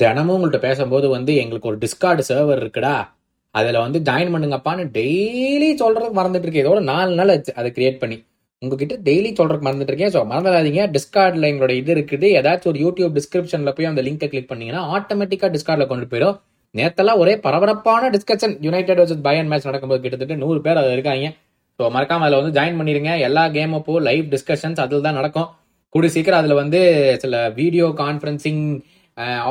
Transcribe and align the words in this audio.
தினமும் 0.00 0.34
உங்கள்கிட்ட 0.34 0.58
பேசும்போது 0.66 1.06
வந்து 1.14 1.32
எங்களுக்கு 1.42 1.70
ஒரு 1.70 1.78
டிஸ்கார்டு 1.84 2.22
சர்வர் 2.28 2.60
இருக்குடா. 2.62 2.94
அதில் 3.54 3.82
வந்து 3.84 3.98
ஜாயின் 4.08 4.32
பண்ணுங்கப்பான்னு 4.34 4.84
டெய்லி 4.98 5.68
சொல்கிறதுக்கு 5.80 6.18
மறந்துட்டு 6.18 6.46
இருக்கேன். 6.46 6.64
இதோட 6.66 6.82
நாலு 6.90 7.10
நாள் 7.18 7.32
ஆச்சு. 7.34 7.52
அதை 7.60 7.70
கிரியேட் 7.78 7.98
பண்ணி. 8.02 8.16
உங்ககிட்ட 8.62 8.94
டெய்லி 9.08 9.30
சொல்கிறதுக்கு 9.38 9.66
மறந்துட்டு 9.68 9.92
இருக்கேன். 9.92 10.12
ஸோ 10.14 10.20
மறந்துடாதீங்க. 10.30 10.82
டிஸ்கார்டில் 10.96 11.48
எங்களோட 11.50 11.74
இது 11.80 11.92
இருக்குது. 11.96 12.28
ஏதாச்சும் 12.38 12.70
ஒரு 12.72 12.80
யூடியூப் 12.84 13.16
டிஸ்கிரிப்ஷனில் 13.18 13.74
போய் 13.78 13.90
அந்த 13.90 14.02
லிங்கை 14.08 14.28
கிளிக் 14.32 14.50
பண்ணீங்கன்னா 14.52 14.82
ஆட்டோமேட்டிக்காக 14.96 15.50
டிஸ்கார்டில் 15.56 15.90
கொண்டு 15.92 16.06
போயிடும். 16.12 16.36
நேத்தெல்லாம் 16.74 17.20
ஒரே 17.22 17.34
பரபரப்பான 17.46 18.10
discussion 18.14 18.54
United 18.66 19.00
versus 19.00 19.24
Bayern 19.26 19.50
match 19.50 19.68
நடக்கும்போது 19.70 20.02
கிட்டத்தட்ட 20.04 20.36
நூறு 20.44 20.60
பேர் 20.66 20.80
அதில் 20.82 20.96
இருக்காங்க. 20.96 21.26
ஸோ 21.78 21.90
மறக்காமல் 21.96 22.26
அதில் 22.26 22.40
வந்து 22.40 22.56
ஜாயின் 22.58 22.78
பண்ணிடுங்க 22.80 23.12
எல்லா 23.26 23.42
கேம் 23.56 23.74
அப்போ 23.78 23.98
லைவ் 24.08 24.24
டிஸ்கஷன்ஸ் 24.34 24.80
அதில் 24.84 25.06
தான் 25.08 25.18
நடக்கும். 25.20 25.48
கூடி 25.94 26.08
சீக்கிரம் 26.14 26.40
அதில் 26.42 26.60
வந்து 26.62 26.80
சில 27.22 27.36
வீடியோ 27.60 27.86
கான்ஃபரன்சிங் 28.02 28.62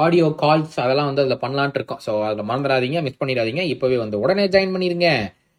ஆடியோ 0.04 0.28
கால்ஸ் 0.42 0.78
அதெல்லாம் 0.84 1.08
வந்து 1.10 1.24
அதில் 1.24 1.42
பண்ணலான்ட்டு 1.44 1.80
இருக்கோம். 1.80 2.02
ஸோ 2.06 2.12
அதில் 2.28 2.48
மறந்துடாதீங்க 2.50 3.02
மிஸ் 3.06 3.22
பண்ணிடாதீங்க. 3.22 3.64
இப்போவே 3.74 3.98
வந்து 4.04 4.22
உடனே 4.24 4.46
ஜாயின் 4.56 4.74
பண்ணிடுங்க 4.76 5.10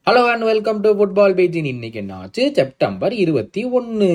hello 0.06 0.22
and 0.30 0.44
welcome 0.50 0.80
to 0.84 0.90
football 0.98 1.36
பேஜின் 1.38 1.68
இன்னைக்கு 1.72 2.00
என்னாச்சு? 2.02 2.44
செப்டம்பர் 2.58 3.14
இருபத்தி 3.24 3.62
ஒன்று 3.78 4.10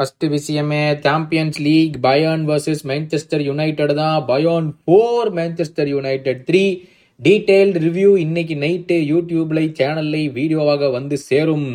ஃபர்ஸ்ட் 0.00 0.24
விஷயமே 0.34 0.82
Champions 1.04 1.58
League 1.66 1.96
Bayern 2.06 2.44
versus 2.50 2.82
Manchester 2.90 3.42
United 3.50 3.94
தான். 4.02 4.18
Bayern 4.32 4.68
four 4.82 5.30
Manchester 5.38 5.90
United 5.96 6.42
three 6.50 6.64
detailed 7.20 7.80
review 7.86 8.10
இன்னைக்கு 8.24 8.56
நைட்டு 8.64 8.96
யூடியூப்ல 9.12 9.62
சேனல்ல 9.78 10.18
வீடியோவாக 10.40 10.90
வந்து 10.98 11.16
சேரும். 11.30 11.70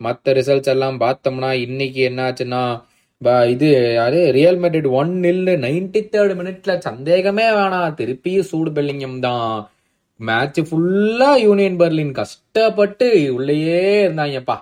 மற்ற 0.00 0.32
ரிசல்ட்ஸ் 0.32 0.66
எல்லாம் 0.66 1.00
பார்த்தோம்னா 1.00 1.50
இன்னைக்கு 1.60 2.08
என்னாச்சுன்னா 2.08 2.62
இது 3.48 3.68
யாரு 3.94 4.32
Real 4.32 4.58
Madrid 4.58 4.90
one 4.90 5.10
nil 5.22 5.54
ninety 5.64 6.00
third 6.12 6.34
மினிட்ல 6.38 6.78
சந்தேகமே 6.78 7.46
வேணாம். 7.50 7.94
திருப்பியும் 8.00 8.48
சூடு 8.50 8.70
பெல்லிங்கம் 8.70 9.18
தான். 9.18 9.52
மேட்ச் 10.20 10.60
ஃபுல்லா 10.60 11.30
யூனியன் 11.42 11.78
பெர்லின் 11.78 12.12
கஷ்டப்பட்டு 12.12 13.06
உள்ளேயே 13.34 13.82
இருந்தாங்கப்பா. 14.06 14.56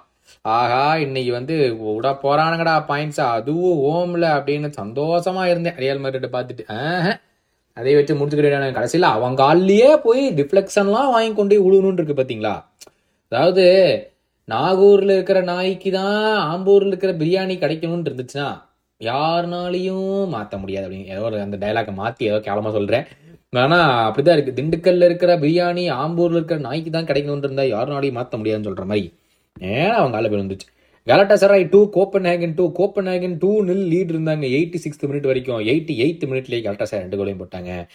ஆஹா 0.54 0.82
இன்னைக்கு 0.96 1.32
வந்து 1.32 1.54
விட 1.94 2.10
போறானுங்கடா 2.22 2.74
பாயிண்ட்ஸ் 2.88 3.20
அதுவும் 3.28 3.78
ஓம்ல 3.88 4.24
அப்படின்னு 4.38 4.68
சந்தோஷமா 4.80 5.44
இருந்தேன். 5.44 5.76
ரியல் 5.76 6.00
மெட்ரிட் 6.00 6.34
பார்த்துட்டு 6.34 6.64
ஆஹ். 6.76 7.14
அதை 7.76 7.94
வச்சு 7.94 8.14
முடிச்சுக்கிட்டேன். 8.14 8.72
கடைசியில் 8.72 9.08
அவங்க 9.08 9.42
ஆள்லயே 9.50 9.91
போய் 10.02 10.22
டிஃப்ளெக்ஷன்லாம் 10.32 11.12
வாங்கி 11.14 11.34
கொண்டு 11.34 11.62
போய் 11.64 11.92
இருக்கு 11.94 12.14
பார்த்தீங்களா 12.14 12.54
அதாவது 13.32 13.64
நாகூர்ல 14.48 15.10
இருக்கிற 15.10 15.41
நாய்க்கு 15.41 15.91
தான் 15.91 16.27
ஆம்பூர்ல 16.50 16.86
இருக்கிற 16.86 17.12
பிரியாணி 17.12 17.54
கிடைக்கணும்னு 17.62 18.08
இருந்துச்சுன்னா 18.10 18.48
யாருனாலையும் 19.00 20.22
மாத்த 20.34 20.58
முடியாது 20.58 20.88
அப்படின்னு. 20.88 21.06
ஏதோ 21.06 21.20
ஒரு 21.20 21.41
அந்த 21.41 21.56
டைலாக்கை 21.56 21.92
மாத்தி 22.00 22.22
ஏதோ 22.30 22.38
கேவலமா 22.38 22.70
சொல்றேன். 22.72 23.04
ஆனா 23.50 23.78
அப்படிதான் 24.10 24.36
இருக்கு. 24.36 24.62
திண்டுக்கல்ல 24.62 25.04
இருக்கிற 25.04 25.38
பிரியாணி 25.38 25.84
ஆம்பூர்ல 26.02 26.38
இருக்கிற 26.41 26.60
நாய்க்கு 26.60 26.91
தான் 26.91 27.04
கிடைக்கணும்னு 27.04 27.46
இருந்தா 27.48 27.62
யாருனாலையும் 27.62 28.19
மாத்த 28.20 28.36
முடியாதுன்னு 28.36 28.70
சொல்ற 28.70 28.84
மாதிரி. 28.84 29.12
ஏன்னா 29.60 29.88
அவங்க 29.88 30.16
ஆளு 30.16 30.30
பேர் 30.30 30.41
வந்துச்சு. 30.41 30.69
Galatasaray 31.06 31.69
two 31.69 31.91
Copenhagen 32.30 32.54
two 32.54 32.72
Copenhagen 33.10 33.36
two 33.38 33.64
nil 33.64 33.86
lead 33.92 34.12
இருந்தாங்க. 34.14 34.46
எயிட்டி 34.56 34.78
சிக்ஸ்த் 34.84 35.06
மினிட் 35.10 35.26
வரைக்கும். 35.26 35.60
எயிட்டி 35.60 35.94
எயித் 36.04 36.26
மினிட்லேயே 36.30 36.64
கலட்டசராய் 36.66 37.04
ரெண்டு 37.04 37.16
கோலையும் 37.16 37.42
போட்டாங்க. 37.42 37.88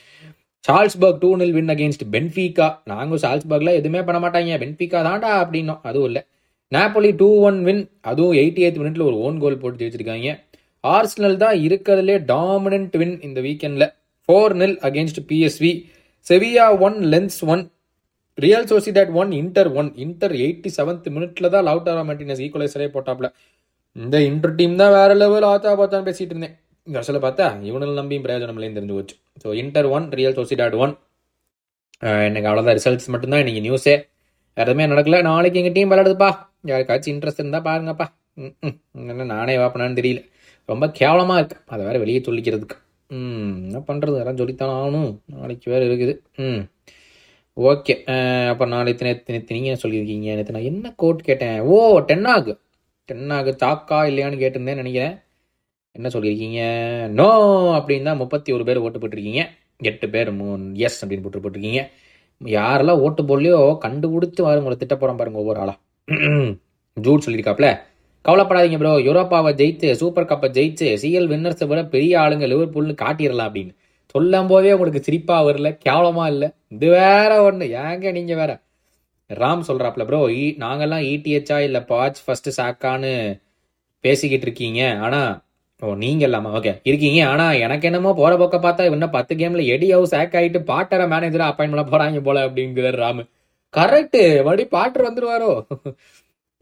Salzburg 0.68 1.20
two 1.20 1.38
nil 1.38 1.52
win 1.52 1.68
against 1.68 2.06
Benfica. 2.12 2.78
நாங்கள் 2.86 3.22
சார்ல்ஸ்பர்க்ல 3.22 3.74
எதுவுமே 3.74 4.04
பண்ண 4.04 4.28
மாட்டாங்க. 4.28 4.58
பென்ஃபீகா 4.66 5.02
தான்டா 5.09 5.31
அப்படின்னோம். 5.44 5.80
அதுவும் 5.84 6.06
இல்லை. 6.06 6.26
நாப்போலி 6.72 7.09
டூ 7.22 7.30
ஒன் 7.47 7.59
வின் 7.67 7.83
அதுவும் 8.09 8.36
எயிட்டி 8.42 8.61
எய்த் 8.67 8.80
மினிட்ல 8.81 9.03
ஒரு 9.09 9.17
ஓன் 9.25 9.38
கோல் 9.44 9.61
போட்டு 9.61 9.81
ஜெயிச்சிருக்காங்க. 9.81 10.30
ஆர்ஸ்னல் 10.83 11.38
தான் 11.44 11.58
இருக்கிறதுலே 11.66 12.16
டாமினன்ட் 12.31 12.95
வின் 13.02 13.16
இந்த 13.28 13.39
வீக்கெண்டில் 13.47 13.88
four 14.30 14.56
nil 14.61 14.78
against 14.88 15.22
PSV 15.30 15.72
Sevilla 16.28 16.66
one 16.88 16.97
Lens 17.13 17.40
one 17.53 17.63
Real 18.38 18.68
Sociedad 18.72 19.12
one 19.22 19.31
Inter 19.41 19.69
one 19.79 19.90
Inter 20.03 20.34
eighty 20.44 20.69
seventh 20.78 21.07
மினிட்ல 21.16 21.50
தான் 21.56 21.66
லவுட்டாரா 21.69 22.03
மார்டினஸ் 22.09 22.41
ஈக்குவலைசரே 22.46 22.88
போட்டாப்ல. 22.96 23.28
இந்த 23.96 24.18
இன்டர் 24.29 24.56
டீம் 24.59 24.75
தான் 24.81 24.94
வேற 24.97 25.09
லெவல் 25.22 25.47
ஆத்தா 25.50 25.72
பார்த்தான்னு 25.79 26.07
பேசிட்டு 26.09 26.34
இருந்தேன். 26.34 26.56
கடைசியில் 26.88 27.25
பார்த்தா 27.25 27.47
இவனில் 27.69 28.00
நம்பியும் 28.02 28.25
பிரயோஜனம் 28.25 28.57
இல்லைன்னு 28.57 28.78
தெரிஞ்சு 28.78 28.96
போச்சு. 28.97 29.16
So 29.44 29.47
Inter 29.62 29.90
one 29.97 30.07
Real 30.19 30.38
Sociedad 30.40 30.78
one 30.84 30.94
எனக்கு 32.29 32.47
அவ்வளோதான் 32.50 32.78
ரிசல்ட்ஸ் 32.79 33.12
மட்டும்தான். 33.13 33.44
இன்னைக்கு 33.44 33.63
நியூஸே 33.68 33.96
எதுவுமே 34.53 34.86
நடக்கல. 34.86 35.22
நாளைக்கு 35.22 35.59
எங்கள் 35.59 35.72
டீம் 35.72 35.91
விளையாடுதுப்பா. 35.91 36.31
யாருக்காச்சும் 36.68 37.14
இன்ட்ரெஸ்ட் 37.14 37.40
இருந்தால் 37.40 37.62
பாருங்கப்பா. 37.62 38.06
ம், 38.34 38.46
ம். 38.62 39.08
என்ன 39.09 39.24
நானே 39.24 39.56
வாப்பினான்னு 39.56 39.97
தெரியல. 40.00 40.31
ரொம்ப 40.66 40.91
கேவலமாக 40.91 41.40
இருக்கு. 41.40 41.58
அதை 41.66 41.86
வேறு 41.86 42.00
வெளியே 42.00 42.19
சொல்லிக்கிறதுக்கு. 42.19 42.75
ம் 43.08 43.56
என்ன 43.64 43.80
பண்ணுறது 43.80 44.19
அதெல்லாம் 44.19 44.38
சொல்லித்தானே 44.38 44.75
ஆகணும். 44.84 45.18
நாளைக்கு 45.25 45.72
வேறு 45.72 45.86
இருக்குது. 45.88 46.36
ம். 46.36 46.62
ஓகே. 47.62 47.96
அப்போ 48.47 48.66
நாளைக்கு 48.66 49.06
நேற்று 49.06 49.34
நேற்று 49.34 49.59
நீங்கள் 49.59 49.80
சொல்லியிருக்கீங்க? 49.84 50.36
நேற்று 50.36 50.53
நான் 50.53 50.62
என்ன 50.62 50.94
கோட் 50.96 51.20
கேட்டேன்? 51.20 51.59
ஓ 51.59 52.00
டென்னாகு 52.00 52.59
டென்னாகு 53.12 53.56
தாக்கா 53.56 54.03
இல்லையான்னு 54.03 54.40
கேட்டிருந்தேன்னு 54.44 54.81
நினைக்கிறேன். 54.84 55.18
என்ன 55.91 56.08
சொல்லியிருக்கீங்க? 56.08 56.59
நோ 57.08 57.28
அப்படின்னு 57.78 58.03
தான் 58.03 58.18
முப்பத்தி 58.18 58.52
ஒரு 58.52 58.64
பேர் 58.64 58.78
ஓட்டு 58.78 59.00
போட்டிருக்கீங்க. 59.00 59.50
எட்டு 59.78 60.09
பேர் 60.09 60.31
மூணு 60.31 60.72
எஸ் 60.74 61.06
அப்படின்னு 61.06 61.30
போட்டு 61.30 61.50
போட்டிருக்கீங்க. 61.50 61.90
யாரெல்லாம் 62.58 63.02
ஓட்டு 63.06 63.24
போடலையோ 63.24 63.59
கண்டுபிடிச்சி 63.86 64.42
வாரு 64.46 64.62
உங்களை 64.62 64.78
திட்ட 64.78 64.96
போகிறோம் 64.96 65.20
பாருங்க 65.20 65.40
ஒவ்வொரு 65.44 65.59
ஆளா. 65.64 65.76
ஜூட் 66.98 67.26
சொல்லியிருக்காப்ல. 67.26 67.68
கவலைப்படாதீங்க 68.26 68.78
ப்ரோ 68.81 68.92
யூரோப்பாவை 69.08 69.52
ஜெயித்து 69.62 69.88
சூப்பர் 70.02 70.30
கப்பை 70.31 70.50
ஜெயிச்சு 70.58 70.88
சிஎல் 71.02 71.30
வின்னர்ஸை 71.32 71.68
விட 71.68 71.86
பெரிய 71.86 72.20
ஆளுங்க 72.20 72.48
லிவர்பூல்னு 72.52 72.94
காட்டிடலாம் 73.02 73.50
அப்படின்னு. 73.50 73.74
சொல்லும் 74.16 74.48
போதே 74.48 74.74
உங்களுக்கு 74.74 75.02
சிரிப்பா 75.03 75.38
வரல 75.46 75.70
கேவலமா 75.86 76.26
இல்லை. 76.34 76.50
இது 76.70 76.90
வேற 76.90 77.32
ஒன்று 77.44 77.66
ஏங்க 77.86 78.12
நீங்க 78.12 78.36
வேற? 78.42 78.52
ராம் 79.30 79.64
சொல்றாப்ல 79.68 80.06
ப்ரோ 80.06 80.20
நாங்கெல்லாம் 80.64 81.06
இடிஹெச்சா 81.12 81.58
இல்லை 81.59 81.82
பாச் 81.82 82.20
ஃபர்ஸ்ட் 82.26 82.50
சாக்கான்னு 82.62 83.42
பேசிக்கிட்டு 84.00 84.46
இருக்கீங்க. 84.46 84.82
ஆனா 85.00 85.22
ஓ 85.81 85.94
நீங்க 86.03 86.23
இல்லாம 86.28 86.50
ஓகே 86.57 86.72
இருக்கீங்க. 86.89 87.19
ஆனா 87.31 87.45
எனக்கு 87.66 87.85
என்னமோ 87.89 88.11
போற 88.19 88.34
பக்கம் 88.41 88.66
பார்த்தா 88.66 88.84
இன்னும் 88.89 89.16
பத்து 89.16 89.34
கேம்ல 89.39 89.63
எடி 89.75 89.88
ஹவுஸ் 89.95 90.13
ஹேக் 90.17 90.35
ஆயிட்டு 90.39 90.59
பாட்டரை 90.72 91.06
மேனேஜரா 91.13 91.45
அப்பாயின் 91.51 91.73
பண்ண 91.73 91.85
போறாங்க 91.94 92.19
போல 92.28 92.44
அப்படிங்கிறார் 92.47 92.97
ராமு. 93.06 93.23
கரெக்ட் 93.73 94.19
மறுபடியும் 94.45 94.73
Potter 94.78 95.06
வந்துருவாரோ? 95.07 95.50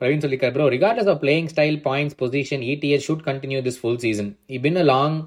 Praveen 0.01 0.23
சொல்லிக்கார் 0.25 0.53
bro 0.55 0.67
regardless 0.75 1.09
of 1.13 1.19
playing 1.23 1.49
style 1.53 1.77
points 1.87 2.17
position 2.21 2.63
ETS 2.73 3.05
should 3.07 3.25
continue 3.29 3.59
this 3.67 3.79
full 3.81 3.99
season 4.05 4.29
E 4.55 4.59
been 4.65 4.79
a 4.83 4.85
long 4.93 5.17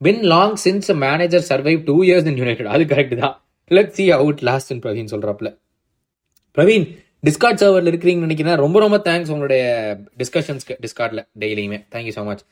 been 0.00 0.22
long 0.32 0.56
since 0.64 0.90
manager 1.06 1.44
survive 1.50 1.80
two 1.90 1.96
years 2.08 2.28
in 2.30 2.38
United 2.42 2.70
அது 2.74 2.84
correct 2.92 3.16
தான். 3.22 3.36
Let 3.70 3.94
see 3.98 4.06
out 4.18 4.42
last 4.48 4.72
Praveen 4.86 5.10
சொல்றாப்ல 5.14 5.50
Praveen 6.56 6.86
Discord 7.28 7.60
சர்வரில் 7.62 7.90
இருக்கிறீங்கன்னு 7.92 8.28
நினைக்கிறேன். 8.28 8.58
ரொம்ப 8.64 8.78
ரொம்ப 8.84 8.96
thanks 9.08 9.30
உங்களுடைய 9.34 9.62
டிஸ்கஷன்ஸ்க்கு 10.22 10.76
டிஸ்கார்டில் 10.84 11.22
டெய்லியுமே 11.42 11.78
thank you 11.94 12.14
so 12.18 12.24
much 12.30 12.44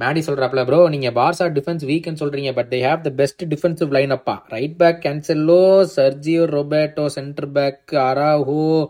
Maddy 0.00 0.20
சொல்கிறாப்ல 0.26 0.64
bro 0.64 0.88
நீங்கள் 0.88 1.12
பார்சா 1.12 1.44
டிஃபென்ஸ் 1.56 1.82
வீக்னு 1.90 2.20
சொல்கிறீங்க 2.20 2.54
but 2.54 2.66
they 2.70 2.78
have 2.80 3.00
the 3.00 3.10
best 3.10 3.42
defensive 3.44 3.88
line 3.88 4.10
அப்பா 4.10 4.44
right 4.48 4.76
back 4.76 4.98
Cancelo 5.02 5.88
Sergio 5.96 6.44
Roberto 6.56 7.06
centre 7.06 7.50
back 7.50 7.92
Araujo 7.92 8.86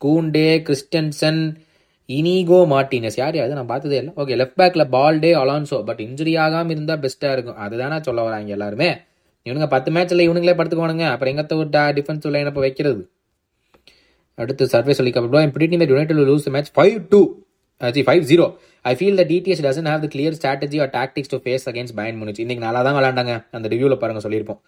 Kounde 0.00 0.62
Christensen 0.68 1.56
Inigo 2.06 2.66
Martinez 2.70 3.16
யார் 3.16 3.36
யாரு? 3.36 3.52
நான் 3.52 3.66
பார்த்ததே 3.66 3.96
இல்லை. 3.96 4.12
ஓகே 4.16 4.34
லெஃப்ட் 4.40 4.58
பேக்கில் 4.62 4.90
பால்டே 4.90 5.32
அலான்சோ 5.32 5.84
பட் 5.84 6.00
இன்ஜுரி 6.00 6.38
ஆகாமல் 6.38 6.70
இருந்தால் 6.70 6.98
பெஸ்ட்டாக 6.98 7.32
இருக்கும். 7.32 7.56
அதுதானே 7.56 8.02
சொல்ல 8.02 8.22
வராங்க 8.22 8.50
எல்லாருமே. 8.50 8.96
இவனுங்க 9.46 9.68
பத்து 9.68 9.92
மேட்ச்சில் 9.92 10.24
இவனுங்களே 10.28 10.54
படுத்துக்கோனுங்க 10.58 11.10
அப்புறம் 11.10 11.36
எங்கத்த 11.36 11.54
ஒரு 11.54 11.68
டிஃபென்சிவ் 11.70 12.30
லைன் 12.30 12.46
அப்போ 12.46 12.60
வைக்கிறது? 12.60 13.10
அடுத்து 14.34 14.66
சர்வே 14.68 14.92
சொல்லிக்க 14.92 15.28
bro 15.28 15.40
I'm 15.40 15.52
United 15.60 16.12
lose 16.12 16.48
match 16.50 16.70
five 16.76 17.06
two 17.08 17.43
five 17.80 18.22
zero 18.22 18.46
I 18.84 18.94
feel 18.98 19.18
the 19.20 19.24
ETH 19.32 19.62
doesn't 19.66 19.88
have 19.90 20.02
the 20.04 20.08
clear 20.14 20.36
strategy 20.38 20.78
or 20.84 20.90
tactics 20.98 21.32
to 21.32 21.38
face 21.44 21.64
against 21.70 21.96
Bayern 22.00 22.18
Munich 22.20 22.38
இன்னைக்கு 22.38 22.64
நல்லா 22.66 22.82
தான் 22.82 22.96
விளாண்டாங்க 22.98 23.44
அந்த 23.50 23.68
ரிவ்யூவில் 23.68 24.00
பாருங்க 24.02 24.20
சொல்லியிருப்போம். 24.26 24.60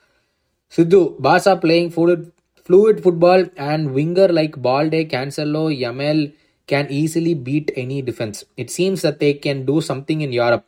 சித்து 0.69 1.01
பாசா 1.27 1.55
playing 1.65 1.91
fluid 1.97 2.23
fluid 2.69 3.01
football 3.03 3.45
and 3.57 3.87
winger 3.97 4.33
like 4.39 4.57
Balde 4.63 5.03
Cancelo 5.15 5.65
ML 5.91 6.23
can 6.69 6.89
easily 7.01 7.35
beat 7.49 7.71
any 7.83 7.99
defence 8.09 8.39
it 8.55 8.73
seems 8.79 9.05
that 9.07 9.19
they 9.21 9.39
can 9.45 9.61
do 9.65 9.81
something 9.81 10.21
in 10.21 10.35
Europe 10.39 10.65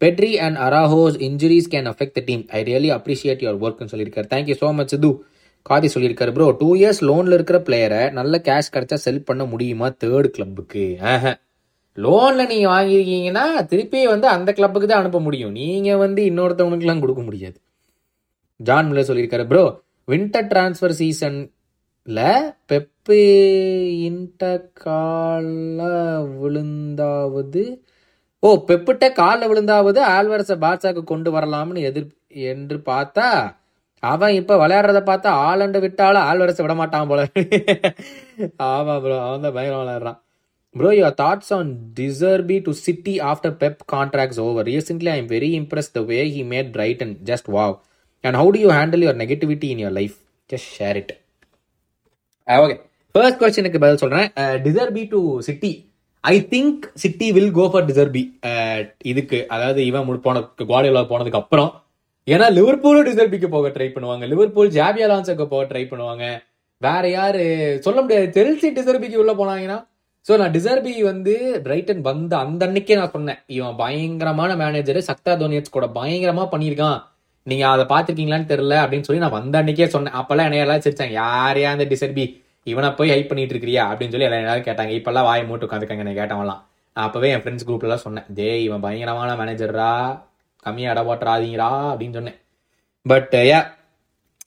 Pedri 0.00 0.32
and 0.46 0.56
Araujo's 0.56 1.16
injuries 1.28 1.68
can 1.74 1.88
affect 1.92 2.16
the 2.18 2.20
team 2.20 2.44
I 2.50 2.62
really 2.62 2.90
appreciate 2.98 3.42
your 3.44 3.58
ஒர்க்னு 3.64 3.90
சொல்லியிருக்காரு. 3.92 4.28
Thank you 4.34 4.56
so 4.62 4.74
much 4.74 4.88
Sidhu 4.88 5.10
khadi 5.62 5.88
சொல்லியிருக்காரு 5.94 6.32
bro 6.32 6.50
two 6.60 6.76
years 6.76 7.00
லோனில் 7.00 7.32
இருக்கிற 7.32 7.58
பிளேயரை 7.58 8.12
நல்ல 8.12 8.40
cash 8.48 8.72
கிடைச்சா 8.76 8.94
செல் 8.94 9.24
பண்ண 9.24 9.44
முடியுமா 9.44 9.88
third 10.04 10.30
கிளப்புக்கு 10.36 10.86
லோனில் 12.04 12.50
நீங்கள் 12.52 12.72
வாங்கியிருக்கீங்கன்னா 12.74 13.44
திருப்பி 13.72 14.00
வந்து 14.14 14.26
அந்த 14.36 14.50
கிளப்புக்கு 14.58 14.88
தான் 14.88 15.02
அனுப்ப 15.02 15.20
முடியும். 15.26 15.54
நீங்கள் 15.60 16.02
வந்து 16.04 16.20
இன்னொருத்தவனுக்குலாம் 16.30 17.04
கொடுக்க 17.04 17.22
முடியாது. 17.28 17.58
ஜான் 18.60 18.88
மில்லர் 18.90 19.08
சொல்லியிருக்காரு 19.10 19.46
ப்ரோ 19.52 19.64
வின்டர் 20.08 20.50
டிரான்ஸ்ஃபர் 20.52 20.98
சீசனில் 21.00 21.46
இல்லை 22.06 22.30
பெப்பு 22.70 23.18
இன்ட 24.08 24.42
விழுந்தாவது 26.42 27.62
ஓ 28.42 28.50
பெப்பிட்ட 28.68 29.04
காலில் 29.20 29.50
விழுந்தாவது 29.50 30.00
ஆல்வரஸை 30.16 30.56
பாட்ஸாக்கு 30.64 31.02
கொண்டு 31.04 31.30
வரலாம்னு 31.36 31.80
எதிர் 31.88 32.08
என்று 32.52 32.76
பார்த்தா 32.90 33.26
அவன் 34.02 34.34
இப்போ 34.40 34.54
விளையாடுறத 34.62 35.00
பார்த்தா 35.10 35.30
ஆளண்டு 35.48 35.78
விட்டாலும் 35.84 36.26
ஆல்வரஸை 36.28 36.62
விட 36.64 36.74
மாட்டான் 36.74 37.10
போல. 37.10 37.20
ஆமாம் 38.72 39.00
ப்ரோ 39.04 39.16
அவன் 39.26 39.44
தான் 39.46 39.56
பயங்கரம் 39.56 39.82
விளையாடுறான். 39.82 40.18
Bro 40.78 40.90
your 40.90 41.14
thoughts 41.22 41.54
on 41.54 41.76
De Zerbi 42.00 42.62
to 42.62 42.70
City 42.70 43.18
after 43.20 43.56
Pep 43.58 43.76
contracts 43.92 44.40
over 44.40 44.66
recently 44.66 45.08
I 45.08 45.16
am 45.16 45.28
very 45.28 45.62
impress 45.62 45.92
the 45.92 46.00
way 46.00 46.22
he 46.24 46.46
made 46.46 46.70
Brighton 46.70 47.16
just 47.24 47.48
wow 47.52 47.78
and 48.20 48.34
how 48.34 48.50
do 48.50 48.58
you 48.58 48.70
handle 48.70 49.04
your 49.06 49.20
negativity 49.22 49.64
in 49.64 49.86
your 49.86 49.92
life 49.92 50.14
just 50.52 50.78
share 50.78 50.94
it 50.94 51.20
okay 52.46 52.80
first 53.12 53.40
கொஸ்டினுக்கு 53.40 53.78
பதில் 53.78 53.96
சொல்றேன். 53.96 54.32
De Zerbi 54.36 55.08
to 55.08 55.40
City 55.40 55.90
I 56.20 56.46
think 56.50 56.78
City 56.94 57.32
will 57.32 57.50
go 57.50 57.68
for 57.68 57.84
De Zerbi 57.84 58.22
இதுக்கு 59.04 59.48
அதாவது 59.48 59.84
இவன் 59.84 60.08
முடி- 60.08 60.20
போன 60.20 60.38
Guardiola 60.38 61.04
போனதுக்கு 61.04 61.32
அப்புறம். 61.32 61.82
ஏன்னா 62.26 62.46
லிவர்பூலும் 62.52 63.06
டிசர்பிக்கு 63.08 63.46
போக 63.46 63.68
ட்ரை 63.68 63.88
பண்ணுவாங்க. 63.88 64.28
லிவர்பூல் 64.28 64.68
ஜாபி 64.68 65.04
அலான்ஸுக்கு 65.04 65.46
போக 65.46 65.64
ட்ரை 65.64 65.82
பண்ணுவாங்க. 65.82 66.38
வேற 66.78 67.08
யாரு 67.08 67.78
சொல்ல 67.80 68.00
முடியாது. 68.00 68.28
செல்சி 68.34 68.66
டிசர்பிக்கு 68.66 69.16
உள்ள 69.16 69.34
போனாங்கன்னா 69.34 69.86
ஸோ 70.28 70.36
நான் 70.36 70.54
டிசர்பி 70.56 71.02
வந்து 71.02 71.60
பிரைட்டன் 71.66 72.00
வந்த 72.00 72.36
அந்த 72.36 72.66
அன்னைக்கே 72.66 72.96
நான் 72.96 73.10
சொன்னேன். 73.10 73.38
இவன் 73.46 73.76
பயங்கரமான 73.76 74.56
மேனேஜர் 74.56 74.98
சக்தா 75.00 75.32
தோனியட்ஸ் 75.42 75.70
கூட 75.70 75.86
பயங்கரமா 75.86 76.44
பண்ணியிருக்கான். 76.54 76.98
நீங்க 77.42 77.68
அதை 77.68 77.84
பார்த்துருக்கீங்களான்னு 77.92 78.50
தெரியல 78.50 78.74
அப்படின்னு 78.82 79.00
சொல்லி 79.00 79.22
நான் 79.24 79.36
வந்த 79.38 79.62
அன்னைக்கே 79.62 79.86
சொன்னேன். 79.86 80.14
அப்பெல்லாம் 80.14 80.44
என்னைய 80.44 80.64
எல்லாம் 80.66 80.78
சிரிச்சாங்க 80.78 81.10
யாரையா 81.10 81.70
அந்த 81.70 81.84
டிசர்பி 81.84 82.40
இவனை 82.62 82.90
போய் 82.90 83.10
ஹைப் 83.10 83.28
பண்ணிட்டு 83.28 83.54
இருக்கிறியா? 83.54 83.82
அப்படின்னு 83.90 84.10
சொல்லி 84.10 84.26
எல்லாம் 84.26 84.40
எல்லாரும் 84.40 84.66
கேட்டாங்க. 84.68 84.92
இப்பெல்லாம் 84.98 85.24
வாய் 85.24 85.46
மூட்டு 85.46 85.66
உட்காந்துக்காங்க 85.66 86.04
என்ன 86.06 86.16
கேட்டவெல்லாம் 86.20 86.62
அப்பவே 86.96 87.30
என் 87.30 87.42
ஃப்ரெண்ட்ஸ் 87.42 87.66
குரூப்ல 87.66 87.82
எல்லாம் 87.82 88.04
சொன்னேன் 88.06 88.24
டே 88.28 88.62
இவன் 88.62 88.80
பயங்கரமான 88.80 89.34
மேனேஜர்ரா 89.34 89.90
கம்மியா 90.66 90.90
இட 90.90 91.02
போட்டுறாதீங்கடா. 91.02 91.68
அப்படின்னு 91.92 92.12
சொன்னேன். 92.12 92.38
பட் 93.06 93.34
ஏ 93.34 93.58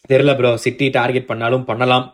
தெரியல 0.10 0.36
ப்ரோ 0.36 0.58
சிட்டி 0.58 0.90
டார்கெட் 0.90 1.26
பண்ணாலும் 1.26 1.66
பண்ணலாம். 1.66 2.06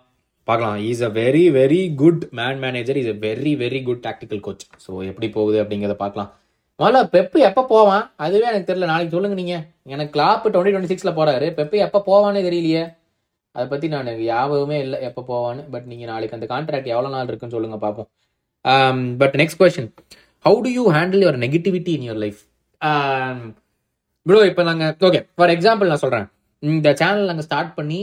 பார்க்கலாம். 0.50 0.78
Is 0.90 1.04
a 1.08 1.10
very 1.22 1.44
very 1.60 1.82
good 2.02 2.24
man 2.40 2.60
manager 2.66 3.00
is 3.02 3.12
a 3.14 3.18
very 3.26 3.54
very 3.64 3.80
good 3.88 4.04
tactical 4.08 4.42
coach 4.48 4.66
so 4.86 4.92
எப்படி 5.10 5.28
போகுது 5.38 5.58
அப்படிங்கிறத 5.64 5.98
பார்க்கலாம். 6.04 6.30
முதல்ல 6.80 7.00
பெப்பு 7.16 7.38
எப்போ 7.50 7.62
போவான்? 7.74 8.04
அதுவே 8.26 8.48
எனக்கு 8.52 8.68
தெரியல. 8.70 8.90
நாளைக்கு 8.92 9.16
சொல்லுங்க 9.16 9.38
நீங்கள் 9.42 9.64
எனக்கு 9.94 10.14
கிளாப் 10.16 10.46
டுவெண்ட்டி 10.54 10.74
டுவெண்ட்டி 10.74 10.92
சிக்ஸில் 10.94 11.18
போகிறாரு 11.20 11.48
பெப்பு 11.60 11.78
எப்போ 11.88 12.00
போவானே 12.10 12.42
தெரியலையே. 12.48 12.84
அதை 13.56 13.66
பற்றி 13.72 13.88
நான் 13.94 14.10
ஞாபகமே 14.22 14.78
இல்லை 14.86 14.98
எப்போ 15.10 15.22
போவான்னு. 15.32 15.64
பட் 15.74 15.88
நீங்கள் 15.92 16.10
நாளைக்கு 16.12 16.38
அந்த 16.38 16.48
கான்ட்ராக்ட் 16.54 16.92
எவ்வளோ 16.94 17.12
நாள் 17.16 17.30
இருக்குன்னு 17.32 17.56
சொல்லுங்கள் 17.58 17.84
பார்ப்போம். 17.86 18.10
But 19.22 19.36
next 19.42 19.60
question 19.62 19.90
how 20.46 20.60
do 20.66 20.70
you 20.78 20.84
handle 20.98 21.24
your 21.26 21.40
negativity 21.46 21.92
in 21.98 22.06
your 22.08 22.22
life 22.26 22.42
bro 24.26 24.40
இப்போ 24.50 24.64
நாங்கள் 24.70 24.94
ஓகே 25.08 25.20
ஃபார் 25.38 25.52
எக்ஸாம்பிள் 25.56 25.92
நான் 25.92 26.04
சொல்கிறேன் 26.04 26.28
இந்த 26.64 26.90
சேனல் 27.02 27.30
நாங்கள் 27.32 27.48
ஸ்டார்ட் 27.48 27.72
பண்ணி 27.80 28.00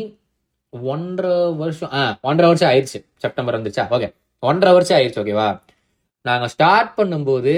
ஒன்றரை 0.92 1.52
வருஷம் 1.52 1.90
ஆ 1.92 2.18
ஒன்றரை 2.20 2.48
வருஷம் 2.50 2.70
ஆயிடுச்சு 2.70 3.00
செப்டம்பர் 3.16 3.58
வந்துச்சா? 3.58 3.84
ஓகே 3.90 4.08
ஒன்றரை 4.42 4.72
வருஷம் 4.72 4.96
ஆயிடுச்சு 4.98 5.22
ஓகேவா 5.22 5.48
நாங்கள் 6.22 6.48
ஸ்டார்ட் 6.48 6.92
பண்ணும்போது 6.96 7.54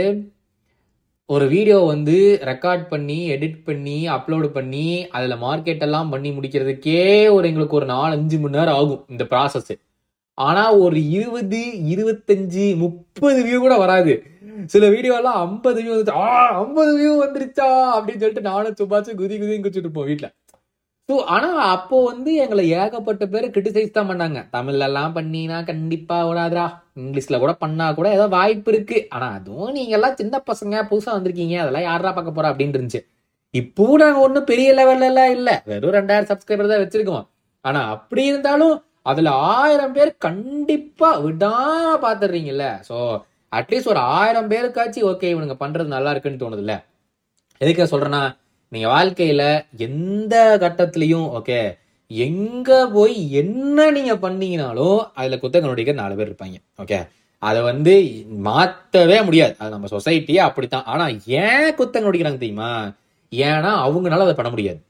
ஒரு 1.27 1.49
வீடியோ 1.49 1.79
வந்து 1.85 2.41
ரெக்கார்ட் 2.43 2.85
பண்ணி 2.89 3.31
எடிட் 3.31 3.65
பண்ணி 3.65 4.09
அப்லோடு 4.09 4.49
பண்ணி 4.49 5.09
அதில் 5.11 5.37
மார்க்கெட் 5.37 5.85
எல்லாம் 5.87 6.09
பண்ணி 6.09 6.31
முடிக்கிறதுக்கே 6.31 7.31
ஒரு 7.31 7.49
எங்களுக்கு 7.49 7.75
ஒரு 7.75 7.87
நாலஞ்சு 7.87 8.39
மணி 8.41 8.59
நேரம் 8.59 8.75
ஆகும் 8.75 9.05
இந்த 9.09 9.25
ப்ராசஸ் 9.25 9.73
ஆனால் 10.39 10.79
ஒரு 10.79 11.11
இருபது 11.11 11.61
இருபத்தஞ்சு 11.93 12.77
முப்பது 12.77 13.39
வியூ 13.47 13.59
கூட 13.59 13.77
வராது. 13.77 14.15
சில 14.67 14.89
வீடியோலாம் 14.89 15.39
ஐம்பது 15.47 15.83
வியூ 15.83 15.93
வந்துச்சு. 15.95 16.17
ஆ 16.17 16.49
ஐம்பது 16.59 16.93
வியூ 16.99 17.13
வந்துருச்சா? 17.25 17.69
அப்படின்னு 17.97 18.23
சொல்லிட்டு 18.23 18.41
நானும் 18.41 18.77
சும்மாச்சும் 18.81 19.19
குதி 19.21 19.37
குதின்னு 19.37 19.65
குச்சிட்டு 19.65 19.89
இருப்போம் 19.89 20.05
வீட்டில் 20.05 20.31
ஸோ 21.09 21.17
ஆனால் 21.35 21.59
அப்போ 21.73 21.97
வந்து 22.09 22.31
எங்களை 22.45 22.63
ஏகப்பட்ட 22.79 23.25
பேர் 23.33 23.45
கிரிட்டிசைஸ் 23.55 23.93
தான் 23.97 24.09
பண்ணாங்க. 24.11 24.39
தமிழ்ல 24.55 24.87
எல்லாம் 24.91 25.13
பண்ணினா 25.19 25.59
கண்டிப்பாக 25.69 26.25
விடாதரா 26.29 26.65
இங்கிலீஷில் 27.01 27.43
கூட 27.43 27.53
பண்ணா 27.61 27.87
கூட 27.99 28.09
ஏதோ 28.17 28.25
வாய்ப்பு 28.39 28.71
இருக்கு. 28.73 28.99
ஆனால் 29.15 29.35
அதுவும் 29.39 29.75
நீங்கள்லாம் 29.77 30.17
சின்ன 30.21 30.41
பசங்க 30.51 30.83
புதுசாக 30.91 31.15
வந்திருக்கீங்க. 31.17 31.57
அதெல்லாம் 31.65 31.87
யாரா 31.89 32.11
பார்க்க 32.17 32.37
போறா 32.39 32.51
அப்படின்னு 32.53 32.77
இருந்துச்சு. 32.77 33.03
இப்போ 33.55 33.85
நாங்கள் 34.03 34.25
ஒன்றும் 34.27 34.49
பெரிய 34.51 34.71
லெவல்ல 34.79 35.11
எல்லாம் 35.11 35.63
வெறும் 35.73 35.97
ரெண்டாயிரம் 35.99 36.31
சப்ஸ்கிரைபர் 36.31 36.73
தான் 36.73 36.83
வச்சிருக்கோம். 36.85 37.25
ஆனால் 37.65 37.91
அப்படி 37.95 38.25
இருந்தாலும் 38.31 38.75
அதுல 39.13 39.31
ஆயிரம் 39.59 39.95
பேர் 39.97 40.11
கண்டிப்பா 40.27 41.11
விடாம 41.27 41.93
பாத்துடுறீங்கல்ல. 42.07 42.67
ஸோ 42.89 42.97
அட்லீஸ்ட் 43.53 43.93
ஒரு 43.93 44.03
ஆயிரம் 44.19 44.51
பேருக்காச்சும் 44.55 45.07
ஓகே 45.13 45.31
இவனுங்க 45.35 45.57
பண்றது 45.63 45.95
நல்லா 45.97 46.13
இருக்குன்னு 46.15 46.43
தோணுதுல்ல. 46.43 46.75
எதுக்கு 47.61 47.91
சொல்றேன்னா 47.93 48.23
நீங்க 48.69 48.89
வாழ்க்கையில 48.89 49.65
எந்த 49.77 50.57
கட்டத்திலையும் 50.61 51.29
ஓகே 51.39 51.77
எங்க 52.09 52.87
போய் 52.87 53.33
என்ன 53.33 53.91
நீங்க 53.91 54.15
பண்ணீங்கனாலும் 54.15 54.99
அதுல 55.15 55.37
குத்தகம் 55.37 55.67
நடிக்க 55.67 55.93
நாலு 55.93 56.17
பேர் 56.17 56.33
இருப்பாங்க 56.33 56.57
ஓகே 56.83 57.09
அதை 57.39 57.63
வந்து 57.63 58.25
மாத்தவே 58.45 59.25
முடியாது. 59.25 59.55
அது 59.59 59.71
நம்ம 59.71 59.87
சொசைட்டியே 59.91 60.37
அப்படித்தான். 60.37 60.85
ஆனா 60.85 61.09
ஏன் 61.27 61.75
குத்தகம் 61.75 62.07
நடிக்கிறாங்க 62.07 62.39
தெரியுமா? 62.39 62.93
ஏன்னா 63.31 63.73
அவங்களால 63.87 64.19
அதை 64.19 64.35
பண்ண 64.35 64.51
முடியாது. 64.51 64.81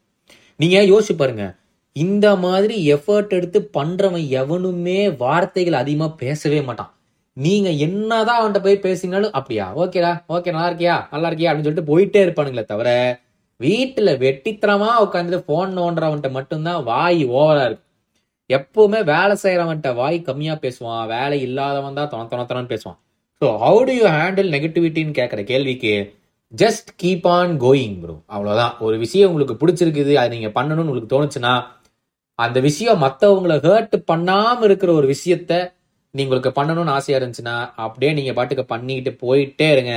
நீங்க 0.57 0.81
யோசிச்சு 0.81 1.17
பாருங்க. 1.17 1.55
இந்த 1.93 2.37
மாதிரி 2.37 2.93
எஃபர்ட் 2.95 3.29
எடுத்து 3.29 3.71
பண்றவன் 3.75 4.29
எவனுமே 4.29 5.11
வார்த்தைகள் 5.11 5.73
அதிகமா 5.73 6.09
பேசவே 6.09 6.63
மாட்டான். 6.63 6.95
நீங்க 7.33 7.71
என்னதான் 7.71 8.41
அவன்கிட்ட 8.41 8.63
போய் 8.63 8.79
பேசினாலும் 8.79 9.33
அப்படியா? 9.33 9.79
ஓகேடா 9.79 10.23
ஓகே 10.29 10.53
நல்லா 10.53 10.71
இருக்கியா? 10.71 11.07
நல்லா 11.11 11.29
இருக்கியா? 11.29 11.57
அப்படின்னு 11.57 11.63
சொல்லிட்டு 11.63 11.99
போயிட்டே 11.99 12.27
இருப்பானுங்களே 12.27 12.65
தவிர 12.65 13.21
வீட்டில் 13.61 14.19
வெட்டித்தனமாக 14.23 15.03
உட்காந்துட்டு 15.07 15.47
ஃபோன் 15.47 15.71
நோண்டுறவன்ட்ட 15.79 16.29
மட்டும்தான் 16.39 16.81
வாய் 16.91 17.23
ஓவராக 17.39 17.67
இருக்கு. 17.69 17.85
எப்பவுமே 18.51 19.01
வேலை 19.13 19.35
செய்கிறவன்ட்ட 19.45 19.91
வாய் 20.01 20.19
கம்மியாக 20.29 20.59
பேசுவான். 20.65 21.05
வேலை 21.15 21.39
இல்லாதவன் 21.47 21.99
தான் 21.99 22.11
தொண 22.13 22.45
தொண 22.51 22.63
பேசுவான். 22.73 22.99
So 23.43 23.47
how 23.63 23.81
do 23.89 23.95
you 24.01 24.05
handle 24.19 24.53
நெகட்டிவிட்டின்னு 24.57 25.19
கேட்குற 25.21 25.41
கேள்விக்கு 25.53 25.95
just 26.53 26.91
keep 27.03 27.27
on 27.37 27.55
going 27.65 27.97
bro 28.03 28.15
அவ்வளோதான் 28.35 28.75
ஒரு 28.87 28.97
விஷயம் 29.05 29.31
உங்களுக்கு 29.31 29.55
பிடிச்சிருக்குது 29.63 30.13
அது 30.21 30.35
நீங்கள் 30.35 30.55
பண்ணணும்னு 30.59 30.85
உங்களுக்கு 30.85 31.15
தோணுச்சுன்னா 31.15 31.55
அந்த 32.39 32.59
விஷயம் 32.69 33.03
மற்றவங்களை 33.05 33.57
ஹேர்ட் 33.67 33.97
பண்ணாமல் 34.11 34.67
இருக்கிற 34.69 34.91
ஒரு 35.01 35.07
விஷயத்த 35.15 35.53
நீங்களுக்கு 36.15 36.51
பண்ணணும்னு 36.59 36.95
ஆசையாக 36.97 37.21
இருந்துச்சுன்னா 37.21 37.57
அப்படியே 37.87 38.11
நீங்கள் 38.19 38.37
பாட்டுக்கு 38.39 38.65
பண்ணிக்கிட்டு 38.73 39.13
போயிட்டே 39.25 39.69
இருங்க. 39.75 39.95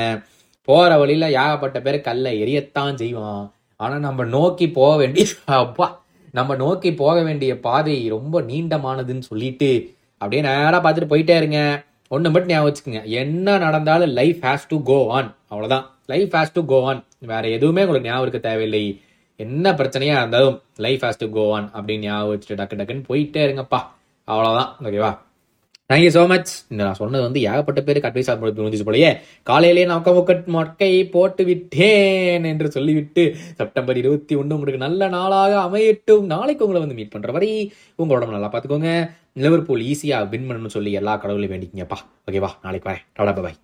போகிற 0.68 0.92
வழியில் 1.02 1.34
ஏகப்பட்ட 1.44 1.78
பேர் 1.86 2.06
கல்லை 2.08 2.32
எரியத்தான் 2.44 3.00
செய்வான். 3.02 3.46
ஆனால் 3.84 4.06
நம்ம 4.08 4.26
நோக்கி 4.36 4.66
போக 4.80 4.92
வேண்டிய 5.02 5.26
அப்பா 5.64 5.88
நம்ம 6.38 6.56
நோக்கி 6.64 6.90
போக 7.04 7.18
வேண்டிய 7.28 7.52
பாதை 7.68 7.96
ரொம்ப 8.16 8.42
நீண்டமானதுன்னு 8.50 9.24
சொல்லிட்டு 9.30 9.70
அப்படியே 10.22 10.42
நேராக 10.48 10.80
பார்த்துட்டு 10.84 11.12
போயிட்டே 11.14 11.36
இருங்க. 11.42 11.60
ஒன்று 12.16 12.32
மட்டும் 12.34 12.52
ஞாபகம் 12.52 12.68
வச்சுக்கோங்க. 12.68 13.02
என்ன 13.22 13.58
நடந்தாலும் 13.66 14.12
life 14.20 14.42
has 14.48 14.70
to 14.72 14.78
go 14.90 14.98
on 15.18 15.30
அவ்வளோதான் 15.52 15.86
life 16.14 16.34
has 16.38 16.56
to 16.58 16.62
go 16.72 16.80
on 16.92 17.02
வேற 17.32 17.44
எதுவுமே 17.58 17.84
உங்களுக்கு 17.86 18.10
ஞாபகம் 18.10 18.26
இருக்க 18.28 18.42
தேவையில்லை. 18.50 18.84
என்ன 19.40 19.72
பிரச்சனையாக 19.80 20.22
இருந்தாலும் 20.24 20.58
life 20.86 21.04
has 21.06 21.22
to 21.24 21.30
go 21.38 21.46
on 21.58 21.68
அப்படின்னு 21.76 22.08
ஞாபகம் 22.08 22.32
வச்சுட்டு 22.34 22.60
டக்கு 22.62 22.80
டக்குன்னு 22.80 23.10
போயிட்டே 23.10 23.42
இருங்கப்பா. 23.48 23.82
அவ்வளோதான் 24.28 24.72
ஓகேவா 24.86 25.12
தேங்க்யூ 25.90 26.10
ஸோ 26.16 26.28
மச் 26.28 26.50
இந்த 26.72 26.84
நான் 26.84 26.98
சொன்னது 27.00 27.24
வந்து 27.26 27.40
ஏகப்பட்ட 27.42 27.82
பேருக்கு 27.86 28.10
அட்வைஸ் 28.10 28.30
ஆக 28.32 28.50
புரிஞ்சிச்சு 28.58 28.88
போலயே. 28.90 29.10
காலையிலேயே 29.44 29.86
நான் 29.92 30.04
முக்கட் 30.18 30.44
மொட்டை 30.56 30.90
போட்டு 31.16 31.44
விட்டேன் 31.46 32.44
என்று 32.44 32.72
சொல்லிவிட்டு 32.76 33.24
செப்டம்பர் 33.62 33.98
இருபத்தி 33.98 34.36
ஒன்று 34.36 34.56
உங்களுக்கு 34.56 34.86
நல்ல 34.86 35.08
நாளாக 35.08 35.56
அமையட்டும். 35.68 36.28
நாளைக்கு 36.36 36.66
உங்களை 36.68 36.82
வந்து 36.84 36.98
மீட் 37.00 37.14
பண்ற 37.16 37.32
வரை 37.32 37.50
உடம்பு 37.96 38.36
நல்லா 38.36 38.52
பார்த்துக்கோங்க. 38.52 38.92
லிவர்பூல் 39.46 39.86
ஈஸியாக 39.92 40.30
வின் 40.34 40.48
பண்ணணும்னு 40.50 40.76
சொல்லி 40.78 40.92
எல்லா 40.92 41.16
கடவுளையும் 41.16 41.56
வேண்டிக்கிங்கப்பா. 41.56 42.00
ஓகேவா 42.30 42.52
நாளைக்கு 42.68 42.90
வரேன். 42.92 43.06
டாடா 43.14 43.34
பாய் 43.42 43.58